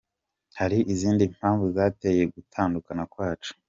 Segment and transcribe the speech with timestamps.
[0.59, 3.51] Hari izindi mpamvu zateye ugutandukana kwacu.